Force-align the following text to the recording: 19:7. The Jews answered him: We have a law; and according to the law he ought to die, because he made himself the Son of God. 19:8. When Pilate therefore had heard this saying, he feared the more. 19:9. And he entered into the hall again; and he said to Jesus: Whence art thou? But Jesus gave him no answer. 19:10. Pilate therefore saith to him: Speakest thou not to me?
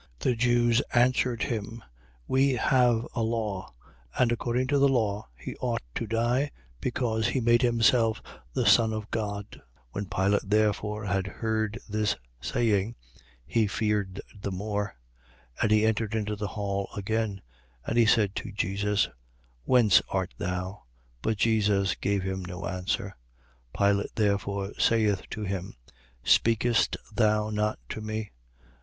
19:7. 0.01 0.07
The 0.31 0.35
Jews 0.35 0.81
answered 0.95 1.43
him: 1.43 1.83
We 2.27 2.53
have 2.53 3.05
a 3.13 3.21
law; 3.21 3.71
and 4.17 4.31
according 4.31 4.65
to 4.69 4.79
the 4.79 4.89
law 4.89 5.27
he 5.37 5.55
ought 5.57 5.83
to 5.93 6.07
die, 6.07 6.49
because 6.79 7.27
he 7.27 7.39
made 7.39 7.61
himself 7.61 8.19
the 8.51 8.65
Son 8.65 8.93
of 8.93 9.11
God. 9.11 9.45
19:8. 9.49 9.61
When 9.91 10.05
Pilate 10.07 10.41
therefore 10.45 11.05
had 11.05 11.27
heard 11.27 11.77
this 11.87 12.15
saying, 12.41 12.95
he 13.45 13.67
feared 13.67 14.21
the 14.41 14.49
more. 14.51 14.95
19:9. 15.57 15.61
And 15.61 15.71
he 15.71 15.85
entered 15.85 16.15
into 16.15 16.35
the 16.35 16.47
hall 16.47 16.89
again; 16.97 17.41
and 17.85 17.95
he 17.95 18.07
said 18.07 18.33
to 18.37 18.51
Jesus: 18.51 19.07
Whence 19.65 20.01
art 20.09 20.33
thou? 20.39 20.85
But 21.21 21.37
Jesus 21.37 21.93
gave 21.93 22.23
him 22.23 22.43
no 22.43 22.65
answer. 22.65 23.15
19:10. 23.77 23.87
Pilate 23.91 24.15
therefore 24.15 24.73
saith 24.79 25.21
to 25.29 25.43
him: 25.43 25.75
Speakest 26.23 26.97
thou 27.13 27.51
not 27.51 27.77
to 27.89 28.01
me? 28.01 28.31